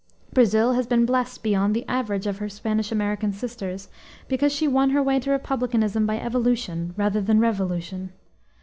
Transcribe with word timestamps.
Brazil 0.33 0.73
has 0.73 0.87
been 0.87 1.05
blessed 1.05 1.43
beyond 1.43 1.75
the 1.75 1.87
average 1.87 2.25
of 2.25 2.39
her 2.39 2.49
Spanish 2.49 2.91
American 2.91 3.31
sisters 3.31 3.87
because 4.27 4.51
she 4.51 4.67
won 4.67 4.89
her 4.89 5.03
way 5.03 5.19
to 5.19 5.29
republicanism 5.29 6.07
by 6.07 6.17
evolution 6.19 6.91
rather 6.97 7.21
than 7.21 7.39
revolution. 7.39 8.11